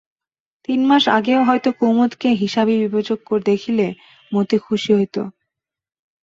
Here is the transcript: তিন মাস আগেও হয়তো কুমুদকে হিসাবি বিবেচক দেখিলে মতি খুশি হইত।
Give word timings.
তিন 0.69 0.79
মাস 0.85 1.03
আগেও 1.17 1.41
হয়তো 1.43 1.69
কুমুদকে 1.79 2.29
হিসাবি 2.41 2.75
বিবেচক 2.81 3.19
দেখিলে 3.45 3.87
মতি 4.31 4.57
খুশি 4.65 4.91
হইত। 4.97 5.15